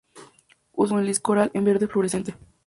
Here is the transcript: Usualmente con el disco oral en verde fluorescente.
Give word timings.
Usualmente 0.71 0.71
con 0.95 0.99
el 1.01 1.05
disco 1.07 1.31
oral 1.33 1.51
en 1.53 1.63
verde 1.63 1.87
fluorescente. 1.87 2.35